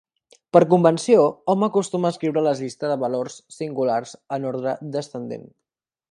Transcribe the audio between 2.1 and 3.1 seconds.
escriure la llista de